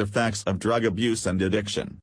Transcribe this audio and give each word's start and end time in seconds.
Effects 0.00 0.42
of 0.44 0.58
Drug 0.58 0.84
Abuse 0.84 1.26
and 1.26 1.40
Addiction. 1.40 2.00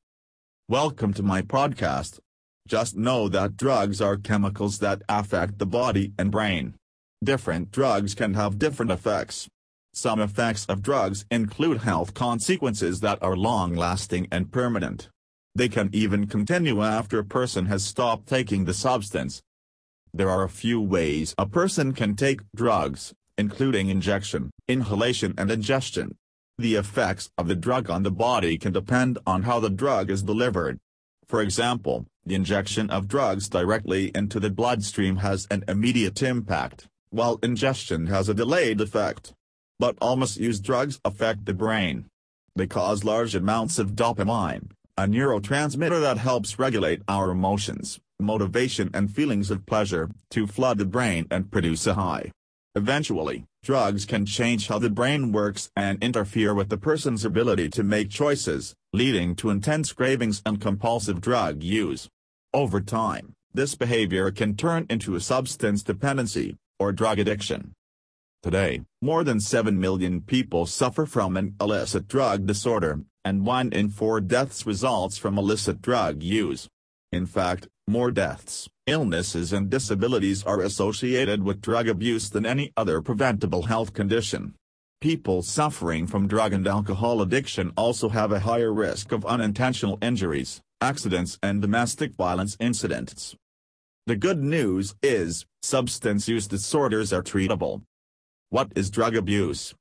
Welcome 0.68 1.12
to 1.14 1.22
my 1.22 1.42
podcast. 1.42 2.20
Just 2.66 2.96
know 2.96 3.28
that 3.28 3.56
drugs 3.56 4.00
are 4.00 4.16
chemicals 4.16 4.78
that 4.78 5.02
affect 5.08 5.58
the 5.58 5.66
body 5.66 6.12
and 6.18 6.30
brain. 6.30 6.74
Different 7.24 7.72
drugs 7.72 8.14
can 8.14 8.34
have 8.34 8.58
different 8.58 8.92
effects. 8.92 9.48
Some 9.92 10.20
effects 10.20 10.64
of 10.66 10.82
drugs 10.82 11.24
include 11.30 11.78
health 11.78 12.14
consequences 12.14 13.00
that 13.00 13.18
are 13.20 13.36
long-lasting 13.36 14.28
and 14.30 14.52
permanent. 14.52 15.08
They 15.54 15.68
can 15.68 15.90
even 15.92 16.28
continue 16.28 16.82
after 16.82 17.18
a 17.18 17.24
person 17.24 17.66
has 17.66 17.84
stopped 17.84 18.28
taking 18.28 18.64
the 18.64 18.74
substance. 18.74 19.42
There 20.14 20.30
are 20.30 20.44
a 20.44 20.48
few 20.48 20.80
ways 20.80 21.34
a 21.36 21.46
person 21.46 21.92
can 21.92 22.14
take 22.14 22.40
drugs, 22.54 23.12
including 23.36 23.88
injection, 23.88 24.50
inhalation 24.68 25.34
and 25.36 25.50
ingestion. 25.50 26.16
The 26.60 26.74
effects 26.74 27.30
of 27.38 27.46
the 27.46 27.54
drug 27.54 27.88
on 27.88 28.02
the 28.02 28.10
body 28.10 28.58
can 28.58 28.72
depend 28.72 29.18
on 29.24 29.44
how 29.44 29.60
the 29.60 29.70
drug 29.70 30.10
is 30.10 30.24
delivered. 30.24 30.80
For 31.28 31.40
example, 31.40 32.06
the 32.26 32.34
injection 32.34 32.90
of 32.90 33.06
drugs 33.06 33.48
directly 33.48 34.10
into 34.12 34.40
the 34.40 34.50
bloodstream 34.50 35.18
has 35.18 35.46
an 35.52 35.62
immediate 35.68 36.20
impact, 36.20 36.88
while 37.10 37.38
ingestion 37.44 38.08
has 38.08 38.28
a 38.28 38.34
delayed 38.34 38.80
effect. 38.80 39.32
But 39.78 39.96
all 40.00 40.16
misuse 40.16 40.58
drugs 40.58 40.98
affect 41.04 41.46
the 41.46 41.54
brain. 41.54 42.06
They 42.56 42.66
cause 42.66 43.04
large 43.04 43.36
amounts 43.36 43.78
of 43.78 43.92
dopamine, 43.92 44.70
a 44.96 45.02
neurotransmitter 45.02 46.00
that 46.00 46.18
helps 46.18 46.58
regulate 46.58 47.02
our 47.06 47.30
emotions, 47.30 48.00
motivation 48.18 48.90
and 48.92 49.14
feelings 49.14 49.52
of 49.52 49.64
pleasure, 49.64 50.10
to 50.32 50.48
flood 50.48 50.78
the 50.78 50.84
brain 50.84 51.28
and 51.30 51.52
produce 51.52 51.86
a 51.86 51.94
high. 51.94 52.32
Eventually, 52.74 53.44
drugs 53.62 54.04
can 54.04 54.24
change 54.24 54.68
how 54.68 54.78
the 54.78 54.90
brain 54.90 55.32
works 55.32 55.70
and 55.76 56.02
interfere 56.02 56.54
with 56.54 56.68
the 56.68 56.78
person's 56.78 57.24
ability 57.24 57.68
to 57.70 57.82
make 57.82 58.10
choices, 58.10 58.74
leading 58.92 59.34
to 59.36 59.50
intense 59.50 59.92
cravings 59.92 60.42
and 60.46 60.60
compulsive 60.60 61.20
drug 61.20 61.62
use. 61.62 62.08
Over 62.54 62.80
time, 62.80 63.34
this 63.52 63.74
behavior 63.74 64.30
can 64.30 64.56
turn 64.56 64.86
into 64.88 65.14
a 65.14 65.20
substance 65.20 65.82
dependency, 65.82 66.56
or 66.78 66.92
drug 66.92 67.18
addiction. 67.18 67.74
Today, 68.42 68.82
more 69.02 69.24
than 69.24 69.40
7 69.40 69.78
million 69.78 70.20
people 70.20 70.64
suffer 70.64 71.06
from 71.06 71.36
an 71.36 71.56
illicit 71.60 72.06
drug 72.06 72.46
disorder, 72.46 73.00
and 73.24 73.44
1 73.44 73.72
in 73.72 73.88
4 73.88 74.20
deaths 74.20 74.64
results 74.64 75.18
from 75.18 75.36
illicit 75.36 75.82
drug 75.82 76.22
use. 76.22 76.68
In 77.10 77.24
fact, 77.24 77.68
more 77.86 78.10
deaths, 78.10 78.68
illnesses 78.86 79.54
and 79.54 79.70
disabilities 79.70 80.44
are 80.44 80.60
associated 80.60 81.42
with 81.42 81.62
drug 81.62 81.88
abuse 81.88 82.28
than 82.28 82.44
any 82.44 82.70
other 82.76 83.00
preventable 83.00 83.62
health 83.62 83.94
condition. 83.94 84.54
People 85.00 85.40
suffering 85.42 86.06
from 86.06 86.28
drug 86.28 86.52
and 86.52 86.66
alcohol 86.66 87.22
addiction 87.22 87.72
also 87.78 88.10
have 88.10 88.30
a 88.30 88.40
higher 88.40 88.74
risk 88.74 89.10
of 89.12 89.24
unintentional 89.24 89.98
injuries, 90.02 90.60
accidents 90.82 91.38
and 91.42 91.62
domestic 91.62 92.14
violence 92.14 92.56
incidents. 92.60 93.34
The 94.06 94.16
good 94.16 94.42
news 94.42 94.94
is, 95.02 95.46
substance 95.62 96.28
use 96.28 96.46
disorders 96.46 97.12
are 97.12 97.22
treatable. 97.22 97.82
What 98.50 98.72
is 98.76 98.90
drug 98.90 99.16
abuse? 99.16 99.74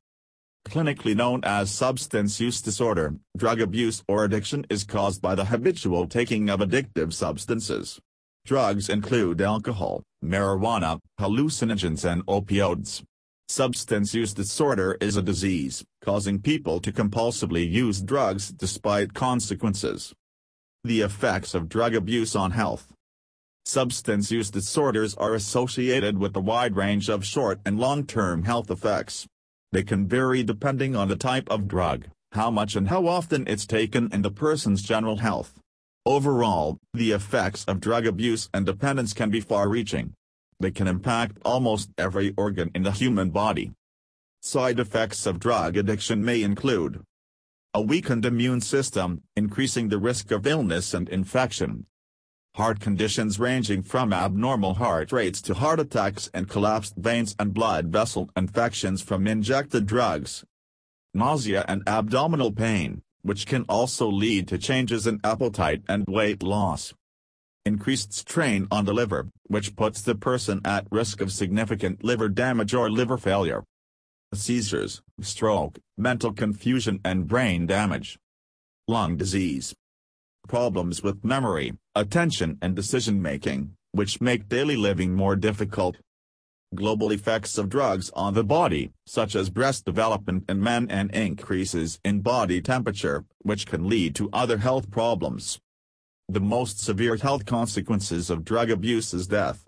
Clinically 0.68 1.16
known 1.16 1.42
as 1.44 1.72
substance 1.72 2.40
use 2.40 2.62
disorder, 2.62 3.16
drug 3.36 3.62
abuse 3.62 4.04
or 4.08 4.26
addiction 4.26 4.66
is 4.70 4.84
caused 4.84 5.22
by 5.22 5.34
the 5.34 5.46
habitual 5.46 6.08
taking 6.08 6.50
of 6.50 6.60
addictive 6.60 7.14
substances. 7.14 8.00
Drugs 8.46 8.90
include 8.90 9.42
alcohol, 9.42 10.04
marijuana, 10.24 11.00
hallucinogens 11.20 12.10
and 12.10 12.26
opioids. 12.28 13.04
Substance 13.50 14.14
use 14.14 14.34
disorder 14.34 14.98
is 15.00 15.16
a 15.16 15.22
disease, 15.22 15.84
causing 16.02 16.40
people 16.40 16.80
to 16.82 16.92
compulsively 16.92 17.70
use 17.70 18.02
drugs 18.02 18.50
despite 18.50 19.14
consequences. 19.14 20.14
The 20.84 21.02
effects 21.02 21.54
of 21.54 21.70
drug 21.70 21.96
abuse 21.96 22.36
on 22.36 22.52
health. 22.52 22.92
Substance 23.66 24.32
use 24.32 24.50
disorders 24.50 25.16
are 25.16 25.34
associated 25.34 26.18
with 26.18 26.36
a 26.36 26.42
wide 26.42 26.76
range 26.76 27.10
of 27.10 27.26
short 27.26 27.60
and 27.66 27.80
long-term 27.80 28.44
health 28.44 28.70
effects. 28.70 29.28
They 29.78 29.84
can 29.84 30.08
vary 30.08 30.42
depending 30.42 30.96
on 30.96 31.08
the 31.08 31.16
type 31.16 31.48
of 31.52 31.68
drug, 31.68 32.08
how 32.32 32.50
much 32.50 32.76
and 32.76 32.88
how 32.88 33.06
often 33.06 33.46
it's 33.46 33.68
taken 33.68 34.10
and 34.12 34.26
the 34.26 34.32
person's 34.32 34.82
general 34.82 35.18
health. 35.18 35.54
Overall, 36.04 36.80
the 36.96 37.12
effects 37.12 37.64
of 37.66 37.80
drug 37.80 38.08
abuse 38.08 38.50
and 38.56 38.66
dependence 38.66 39.14
can 39.14 39.30
be 39.30 39.40
far-reaching. 39.40 40.14
They 40.60 40.72
can 40.72 40.88
impact 40.88 41.38
almost 41.46 41.92
every 41.96 42.34
organ 42.36 42.72
in 42.74 42.82
the 42.82 42.92
human 42.92 43.30
body. 43.30 43.74
Side 44.42 44.80
effects 44.80 45.28
of 45.28 45.40
drug 45.40 45.78
addiction 45.78 46.26
may 46.26 46.42
include 46.42 47.04
a 47.76 47.80
weakened 47.80 48.26
immune 48.26 48.62
system, 48.62 49.22
increasing 49.36 49.90
the 49.90 50.00
risk 50.00 50.32
of 50.32 50.48
illness 50.48 50.96
and 50.96 51.08
infection, 51.08 51.86
heart 52.58 52.80
conditions 52.80 53.40
ranging 53.40 53.84
from 53.84 54.12
abnormal 54.12 54.74
heart 54.74 55.12
rates 55.12 55.44
to 55.44 55.54
heart 55.54 55.80
attacks 55.80 56.28
and 56.34 56.50
collapsed 56.50 56.96
veins 56.98 57.36
and 57.38 57.54
blood 57.54 57.86
vessel 57.90 58.32
infections 58.36 59.00
from 59.00 59.28
injected 59.28 59.86
drugs. 59.86 60.44
Nausea 61.14 61.64
and 61.68 61.84
abdominal 61.86 62.52
pain, 62.52 63.04
which 63.22 63.46
can 63.46 63.64
also 63.70 64.08
lead 64.10 64.48
to 64.48 64.58
changes 64.58 65.06
in 65.06 65.20
appetite 65.24 65.84
and 65.88 66.04
weight 66.08 66.42
loss. 66.42 66.96
Increased 67.64 68.12
strain 68.12 68.68
on 68.72 68.86
the 68.86 68.94
liver, 68.94 69.28
which 69.44 69.76
puts 69.76 70.02
the 70.02 70.16
person 70.16 70.60
at 70.66 70.88
risk 70.90 71.22
of 71.22 71.32
significant 71.32 72.04
liver 72.04 72.28
damage 72.28 72.74
or 72.74 72.90
liver 72.90 73.20
failure. 73.20 73.64
Seizures, 74.34 75.04
stroke, 75.22 75.78
mental 75.96 76.34
confusion 76.34 77.02
and 77.06 77.28
brain 77.28 77.68
damage. 77.68 78.18
Lung 78.88 79.16
disease, 79.16 79.76
problems 80.48 81.04
with 81.04 81.24
memory, 81.24 81.74
attention 82.00 82.58
and 82.62 82.76
decision-making, 82.76 83.74
which 83.92 84.22
make 84.22 84.48
daily 84.48 84.78
living 84.78 85.16
more 85.16 85.36
difficult. 85.36 85.98
Global 86.76 87.12
effects 87.12 87.58
of 87.58 87.70
drugs 87.70 88.12
on 88.14 88.34
the 88.34 88.44
body, 88.44 88.92
such 89.06 89.36
as 89.36 89.50
breast 89.50 89.86
development 89.86 90.44
in 90.50 90.62
men 90.62 90.88
and 90.92 91.10
increases 91.12 92.00
in 92.04 92.22
body 92.22 92.62
temperature, 92.62 93.26
which 93.42 93.66
can 93.66 93.90
lead 93.90 94.14
to 94.16 94.30
other 94.32 94.58
health 94.58 94.92
problems. 94.92 95.60
The 96.30 96.42
most 96.42 96.80
severe 96.80 97.16
health 97.16 97.46
consequences 97.46 98.30
of 98.30 98.44
drug 98.44 98.70
abuse 98.70 99.14
is 99.14 99.28
death. 99.28 99.64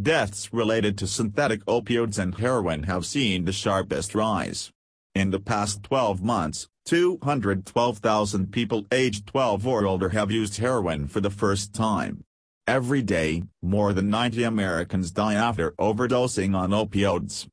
Deaths 0.00 0.52
related 0.52 0.96
to 0.98 1.06
synthetic 1.06 1.64
opioids 1.64 2.18
and 2.18 2.34
heroin 2.38 2.84
have 2.84 3.06
seen 3.06 3.44
the 3.44 3.52
sharpest 3.52 4.14
rise. 4.14 4.70
In 5.14 5.30
the 5.30 5.40
past 5.40 5.82
12 5.82 6.22
months, 6.22 6.68
212,000 6.86 8.52
people 8.52 8.86
aged 8.90 9.26
12 9.26 9.66
or 9.66 9.86
older 9.86 10.10
have 10.10 10.30
used 10.30 10.58
heroin 10.58 11.06
for 11.06 11.20
the 11.20 11.30
first 11.30 11.72
time. 11.72 12.24
Every 12.66 13.02
day, 13.02 13.44
more 13.62 13.92
than 13.92 14.10
90 14.10 14.44
Americans 14.44 15.10
die 15.10 15.34
after 15.34 15.72
overdosing 15.72 16.56
on 16.56 16.70
opioids. 16.70 17.48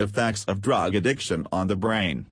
Effects 0.00 0.44
of 0.44 0.60
drug 0.60 0.94
addiction 0.94 1.46
on 1.52 1.68
the 1.68 1.76
brain. 1.76 2.26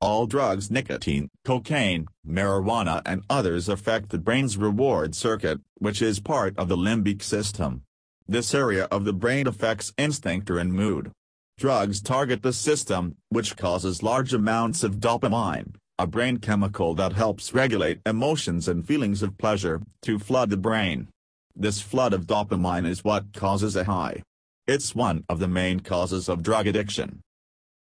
All 0.00 0.26
drugs 0.26 0.70
nicotine, 0.70 1.30
cocaine, 1.44 2.06
marijuana 2.26 3.00
and 3.06 3.22
others 3.30 3.68
affect 3.68 4.10
the 4.10 4.18
brain's 4.18 4.56
reward 4.56 5.14
circuit, 5.14 5.60
which 5.78 6.02
is 6.02 6.20
part 6.20 6.56
of 6.58 6.68
the 6.68 6.76
limbic 6.76 7.22
system. 7.22 7.82
This 8.28 8.54
area 8.54 8.84
of 8.90 9.04
the 9.04 9.12
brain 9.12 9.46
affects 9.46 9.92
instinct 9.96 10.50
and 10.50 10.72
mood. 10.72 11.12
Drugs 11.58 12.02
target 12.02 12.42
the 12.42 12.52
system, 12.52 13.16
which 13.30 13.56
causes 13.56 14.02
large 14.02 14.34
amounts 14.34 14.84
of 14.84 14.96
dopamine, 14.96 15.74
a 15.98 16.06
brain 16.06 16.36
chemical 16.36 16.94
that 16.96 17.14
helps 17.14 17.54
regulate 17.54 18.00
emotions 18.04 18.68
and 18.68 18.86
feelings 18.86 19.22
of 19.22 19.38
pleasure, 19.38 19.80
to 20.02 20.18
flood 20.18 20.50
the 20.50 20.58
brain. 20.58 21.08
This 21.54 21.80
flood 21.80 22.12
of 22.12 22.26
dopamine 22.26 22.86
is 22.86 23.02
what 23.02 23.32
causes 23.32 23.74
a 23.74 23.84
high. 23.84 24.22
It's 24.66 24.94
one 24.94 25.24
of 25.30 25.38
the 25.38 25.48
main 25.48 25.80
causes 25.80 26.28
of 26.28 26.42
drug 26.42 26.66
addiction. 26.66 27.20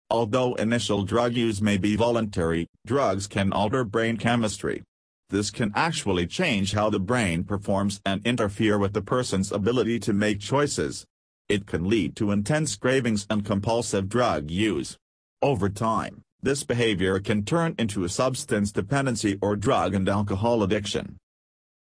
Although 0.09 0.53
initial 0.56 1.03
drug 1.03 1.34
use 1.34 1.62
may 1.62 1.75
be 1.75 1.97
voluntary, 1.97 2.68
drugs 2.86 3.28
can 3.28 3.52
alter 3.52 3.84
brain 3.84 4.16
chemistry. 4.16 4.84
This 5.31 5.51
can 5.51 5.74
actually 5.75 6.28
change 6.28 6.71
how 6.71 6.89
the 6.89 7.00
brain 7.01 7.44
performs 7.44 8.00
and 8.06 8.25
interfere 8.25 8.78
with 8.78 8.94
the 8.94 9.01
person's 9.01 9.51
ability 9.51 10.00
to 10.00 10.13
make 10.13 10.39
choices, 10.39 11.06
it 11.47 11.65
can 11.65 11.88
lead 11.88 12.15
to 12.15 12.31
intense 12.31 12.75
cravings 12.75 13.25
and 13.30 13.45
compulsive 13.45 14.09
drug 14.09 14.50
use. 14.50 14.97
Over 15.42 15.69
time, 15.69 16.21
this 16.42 16.63
behavior 16.63 17.19
can 17.19 17.44
turn 17.44 17.75
into 17.77 18.03
a 18.03 18.09
substance 18.09 18.71
dependency 18.71 19.38
or 19.42 19.56
drug 19.56 19.94
and 19.94 20.07
alcohol 20.07 20.63
addiction. 20.63 21.18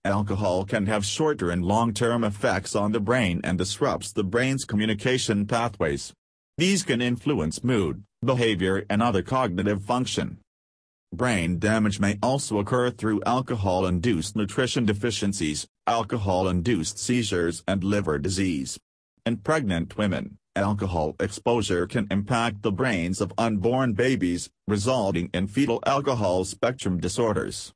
Alcohol 0.05 0.65
can 0.65 0.87
have 0.87 1.05
shorter 1.05 1.51
and 1.51 1.65
long-term 1.65 2.25
effects 2.25 2.75
on 2.75 2.93
the 2.93 3.01
brain 3.01 3.41
and 3.45 3.57
disrupts 3.57 4.13
the 4.13 4.25
brain's 4.25 4.65
communication 4.65 5.47
pathways. 5.47 6.13
These 6.59 6.83
can 6.83 7.01
influence 7.01 7.63
mood, 7.63 8.03
behavior 8.25 8.85
and 8.91 9.01
other 9.01 9.23
cognitive 9.23 9.85
function. 9.85 10.39
Brain 11.15 11.59
damage 11.59 12.01
may 12.01 12.19
also 12.23 12.59
occur 12.59 12.91
through 12.91 13.23
alcohol-induced 13.27 14.35
nutrition 14.35 14.87
deficiencies, 14.87 15.67
alcohol-induced 15.87 16.99
seizures 16.99 17.63
and 17.69 17.85
liver 17.85 18.19
disease. 18.19 18.79
In 19.25 19.37
pregnant 19.37 19.97
women, 19.97 20.39
Alcohol 20.55 21.17
exposure 21.19 21.87
can 21.87 22.07
impact 22.11 22.61
the 22.61 22.71
brains 22.73 23.23
of 23.23 23.33
unborn 23.39 23.95
babies, 23.95 24.51
resulting 24.69 25.31
in 25.33 25.47
fetal 25.47 25.83
alcohol 25.87 26.45
spectrum 26.45 27.01
disorders. 27.01 27.73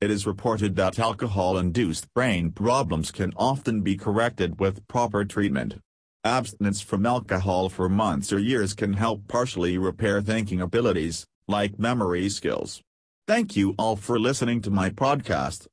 It 0.00 0.10
is 0.10 0.26
reported 0.26 0.74
that 0.74 0.98
alcohol-induced 0.98 2.12
brain 2.12 2.50
problems 2.50 3.12
can 3.12 3.32
often 3.36 3.82
be 3.82 3.96
corrected 3.96 4.58
with 4.58 4.88
proper 4.88 5.24
treatment. 5.24 5.76
Abstinence 6.24 6.80
from 6.80 7.06
alcohol 7.06 7.68
for 7.68 7.88
months 7.88 8.32
or 8.32 8.40
years 8.40 8.74
can 8.74 8.94
help 8.94 9.28
partially 9.28 9.78
repair 9.78 10.20
thinking 10.20 10.60
abilities, 10.60 11.26
like 11.46 11.78
memory 11.78 12.28
skills. 12.28 12.82
Thank 13.28 13.54
you 13.54 13.76
all 13.78 13.94
for 13.94 14.18
listening 14.18 14.62
to 14.62 14.70
my 14.70 14.90
podcast. 14.90 15.68